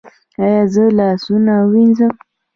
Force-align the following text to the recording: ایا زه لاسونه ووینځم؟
ایا 0.43 0.61
زه 0.73 0.83
لاسونه 0.97 1.53
ووینځم؟ 1.63 2.11